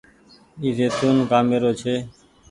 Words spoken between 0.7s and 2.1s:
زيتونٚ ڪآمي رو ڇي۔